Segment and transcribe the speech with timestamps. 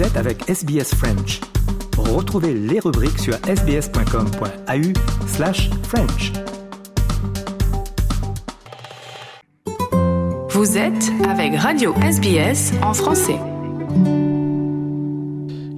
[0.00, 1.40] Vous êtes avec SBS French.
[1.98, 6.32] Retrouvez les rubriques sur sbs.com.au slash French.
[10.52, 13.36] Vous êtes avec Radio SBS en français.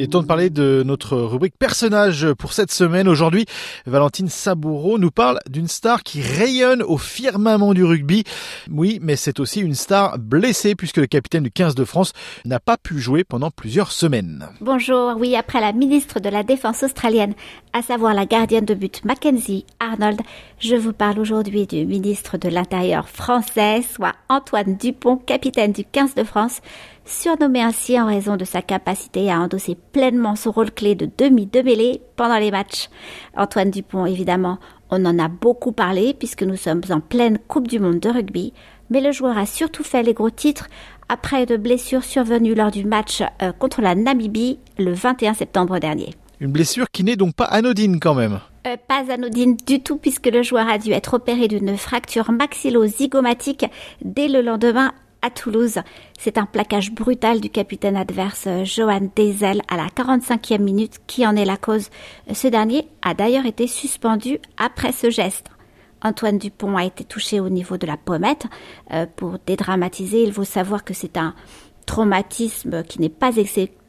[0.00, 3.06] Il est temps de parler de notre rubrique personnage pour cette semaine.
[3.06, 3.44] Aujourd'hui,
[3.84, 8.24] Valentine Saboureau nous parle d'une star qui rayonne au firmament du rugby.
[8.70, 12.14] Oui, mais c'est aussi une star blessée puisque le capitaine du 15 de France
[12.46, 14.48] n'a pas pu jouer pendant plusieurs semaines.
[14.62, 17.34] Bonjour, oui, après la ministre de la Défense australienne,
[17.74, 20.20] à savoir la gardienne de but Mackenzie Arnold,
[20.60, 26.14] je vous parle aujourd'hui du ministre de l'Intérieur français, soit Antoine Dupont, capitaine du 15
[26.14, 26.60] de France,
[27.04, 31.46] surnommé ainsi en raison de sa capacité à endosser pleinement son rôle clé de demi
[31.46, 32.88] de mêlée pendant les matchs.
[33.36, 34.58] Antoine Dupont, évidemment,
[34.90, 38.52] on en a beaucoup parlé puisque nous sommes en pleine Coupe du Monde de rugby,
[38.90, 40.68] mais le joueur a surtout fait les gros titres
[41.08, 46.14] après de blessures survenues lors du match euh, contre la Namibie le 21 septembre dernier.
[46.38, 48.38] Une blessure qui n'est donc pas anodine quand même.
[48.66, 53.64] Euh, pas anodine du tout puisque le joueur a dû être opéré d'une fracture maxillo-zygomatique
[54.04, 55.78] dès le lendemain à Toulouse.
[56.18, 61.26] C'est un plaquage brutal du capitaine adverse euh, Johan Dezel à la 45e minute qui
[61.26, 61.88] en est la cause.
[62.32, 65.46] Ce dernier a d'ailleurs été suspendu après ce geste.
[66.02, 68.44] Antoine Dupont a été touché au niveau de la pommette.
[68.92, 71.34] Euh, pour dédramatiser, il faut savoir que c'est un
[71.86, 73.36] traumatisme qui n'est pas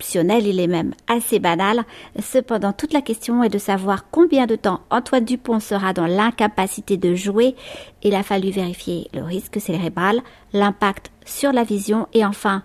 [0.00, 1.84] il est même assez banal.
[2.20, 6.96] Cependant, toute la question est de savoir combien de temps Antoine Dupont sera dans l'incapacité
[6.96, 7.54] de jouer.
[8.02, 10.20] Il a fallu vérifier le risque cérébral,
[10.52, 12.62] l'impact sur la vision et enfin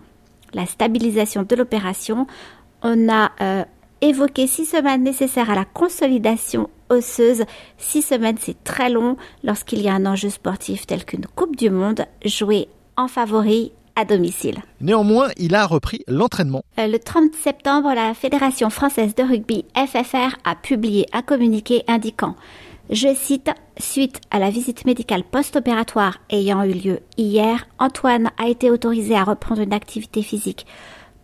[0.53, 2.27] la stabilisation de l'opération.
[2.81, 3.64] On a euh,
[4.02, 7.43] évoqué six semaines nécessaires à la consolidation osseuse.
[7.77, 11.69] Six semaines, c'est très long lorsqu'il y a un enjeu sportif tel qu'une Coupe du
[11.69, 13.71] Monde jouée en favori
[14.05, 14.59] domicile.
[14.81, 16.64] Néanmoins, il a repris l'entraînement.
[16.80, 22.36] Euh, le 30 septembre, la Fédération française de rugby FFR a publié un communiqué indiquant
[22.89, 28.71] je cite, suite à la visite médicale post-opératoire ayant eu lieu hier, Antoine a été
[28.71, 30.66] autorisé à reprendre une activité physique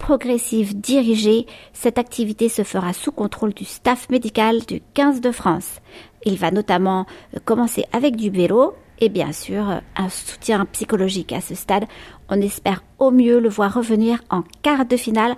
[0.05, 1.47] progressive dirigée.
[1.73, 5.81] Cette activité se fera sous contrôle du staff médical du 15 de France.
[6.25, 7.07] Il va notamment
[7.43, 11.85] commencer avec du vélo, et bien sûr un soutien psychologique à ce stade.
[12.29, 15.37] On espère au mieux le voir revenir en quart de finale,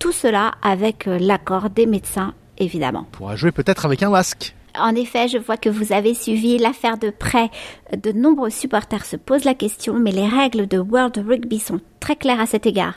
[0.00, 3.06] tout cela avec euh, l'accord des médecins évidemment.
[3.12, 4.52] On pourra jouer peut-être avec un masque.
[4.76, 7.50] En effet, je vois que vous avez suivi l'affaire de près.
[7.96, 12.16] De nombreux supporters se posent la question, mais les règles de World Rugby sont très
[12.16, 12.94] claires à cet égard.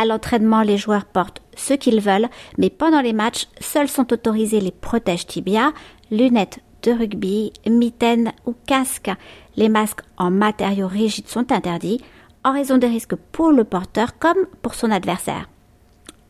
[0.00, 4.60] À l'entraînement, les joueurs portent ce qu'ils veulent, mais pendant les matchs, seuls sont autorisés
[4.60, 5.72] les protèges tibia,
[6.12, 9.10] lunettes de rugby, mitaines ou casques.
[9.56, 12.00] Les masques en matériaux rigides sont interdits
[12.44, 15.48] en raison des risques pour le porteur comme pour son adversaire.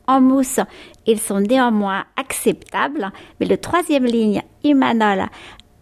[0.06, 0.60] En mousse,
[1.06, 5.26] ils sont néanmoins acceptables, mais le troisième ligne Imanol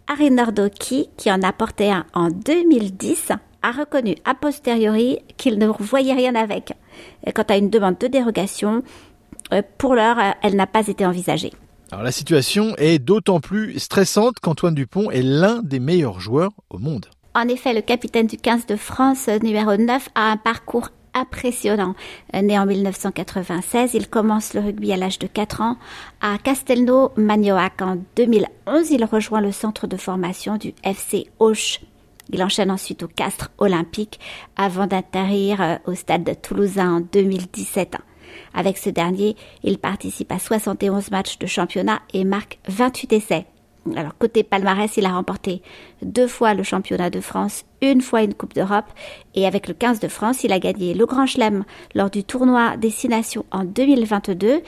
[0.07, 3.31] Arinordoki, qui en a porté un en 2010,
[3.61, 6.73] a reconnu a posteriori qu'il ne voyait rien avec.
[7.33, 8.83] Quant à une demande de dérogation,
[9.53, 11.53] euh, pour l'heure, elle n'a pas été envisagée.
[11.91, 16.79] Alors la situation est d'autant plus stressante qu'Antoine Dupont est l'un des meilleurs joueurs au
[16.79, 17.05] monde.
[17.33, 21.95] En effet, le capitaine du 15 de France, numéro 9, a un parcours impressionnant.
[22.33, 25.77] Né en 1996, il commence le rugby à l'âge de 4 ans.
[26.21, 31.79] À Castelnau, Magnoac, en 2011, il rejoint le centre de formation du FC Auch.
[32.31, 34.19] Il enchaîne ensuite au Castres Olympique
[34.55, 37.97] avant d'atterrir euh, au stade de Toulousain en 2017.
[38.53, 43.45] Avec ce dernier, il participe à 71 matchs de championnat et marque 28 essais.
[43.95, 45.61] Alors côté palmarès, il a remporté
[46.01, 48.91] deux fois le championnat de France, une fois une Coupe d'Europe
[49.33, 51.63] et avec le 15 de France, il a gagné le Grand Chelem
[51.95, 54.61] lors du tournoi Destination en 2022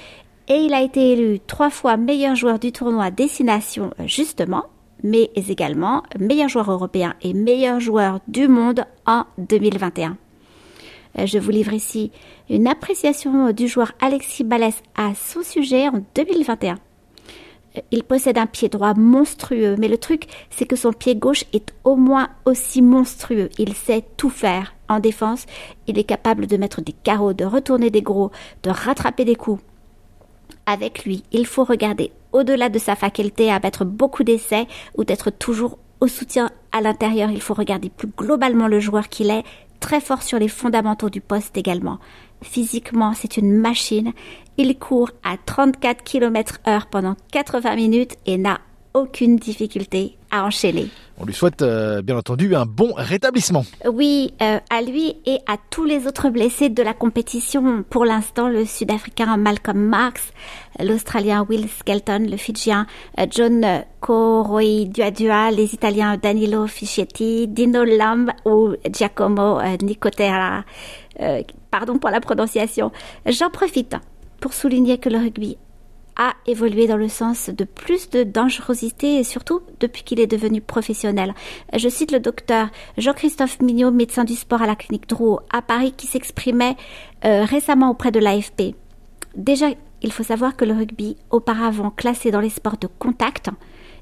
[0.47, 4.65] et il a été élu trois fois meilleur joueur du tournoi Destination justement,
[5.03, 10.17] mais également meilleur joueur européen et meilleur joueur du monde en 2021.
[11.17, 12.11] Euh, je vous livre ici
[12.49, 16.77] une appréciation du joueur Alexis Balès à son sujet en 2021.
[17.77, 21.45] Euh, il possède un pied droit monstrueux, mais le truc, c'est que son pied gauche
[21.53, 23.49] est au moins aussi monstrueux.
[23.57, 24.73] Il sait tout faire.
[24.87, 25.45] En défense,
[25.87, 28.31] il est capable de mettre des carreaux, de retourner des gros,
[28.63, 29.61] de rattraper des coups.
[30.69, 35.31] Avec lui, il faut regarder au-delà de sa faculté à mettre beaucoup d'essais ou d'être
[35.31, 37.31] toujours au soutien à l'intérieur.
[37.31, 39.41] Il faut regarder plus globalement le joueur qu'il est,
[39.79, 41.97] très fort sur les fondamentaux du poste également.
[42.43, 44.13] Physiquement, c'est une machine.
[44.57, 48.59] Il court à 34 km heure pendant 80 minutes et n'a
[48.93, 50.89] aucune difficulté à enchaîner.
[51.21, 53.65] On lui souhaite euh, bien entendu un bon rétablissement.
[53.85, 57.83] Oui, euh, à lui et à tous les autres blessés de la compétition.
[57.89, 60.31] Pour l'instant, le Sud-Africain Malcolm Marx,
[60.79, 62.87] l'Australien Will Skelton, le Fidjien
[63.19, 63.65] euh, John
[63.99, 70.63] Koroi-Duadua, les Italiens Danilo Fischetti, Dino Lamb ou Giacomo Nicotera.
[71.69, 72.93] pardon pour la prononciation.
[73.25, 73.97] J'en profite
[74.39, 75.57] pour souligner que le rugby
[76.19, 80.59] a évolué dans le sens de plus de dangerosité et surtout depuis qu'il est devenu
[80.59, 81.33] professionnel.
[81.75, 82.67] Je cite le docteur
[82.97, 86.75] Jean-Christophe Mignot, médecin du sport à la clinique Drouot à Paris, qui s'exprimait
[87.23, 88.75] euh, récemment auprès de l'AFP.
[89.35, 89.67] Déjà,
[90.01, 93.49] il faut savoir que le rugby, auparavant classé dans les sports de contact,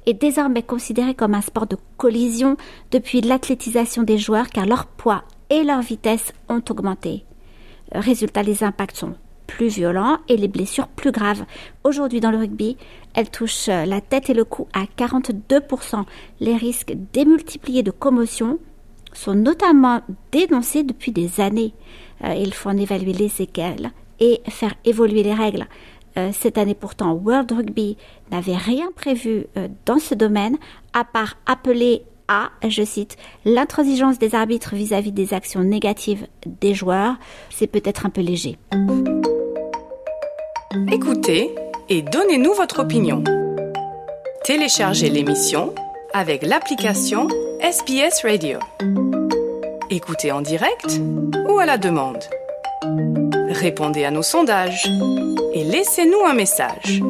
[0.08, 2.58] est désormais considéré comme un sport de collision
[2.92, 7.26] depuis l'athlétisation des joueurs car leur poids et leur vitesse ont augmenté.
[7.92, 9.16] Résultat, les impacts sont
[9.58, 11.44] plus violents et les blessures plus graves.
[11.84, 12.78] Aujourd'hui dans le rugby,
[13.16, 16.04] elles touchent la tête et le cou à 42%.
[16.42, 18.60] Les risques démultipliés de commotion
[19.14, 20.02] sont notamment
[20.32, 21.74] dénoncés depuis des années.
[22.24, 23.90] Euh, il faut en évaluer les séquelles
[24.20, 25.66] et faire évoluer les règles.
[26.20, 27.98] Euh, cette année pourtant, World Rugby
[28.32, 30.58] n'avait rien prévu euh, dans ce domaine,
[30.94, 36.76] à part appeler à, je cite, l'intransigeance des arbitres vis-à-vis -vis des actions négatives des
[36.76, 37.16] joueurs.
[37.50, 38.58] C'est peut-être un peu léger.
[40.86, 41.56] Écoutez
[41.90, 43.24] et donnez-nous votre opinion.
[44.44, 45.74] Téléchargez l'émission
[46.14, 47.28] avec l'application
[47.62, 48.60] SPS Radio.
[49.90, 51.00] Écoutez en direct
[51.50, 52.24] ou à la demande.
[53.50, 54.88] Répondez à nos sondages
[55.54, 57.02] et laissez-nous un message.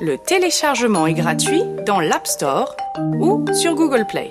[0.00, 2.76] Le téléchargement est gratuit dans l'App Store
[3.20, 4.30] ou sur Google Play.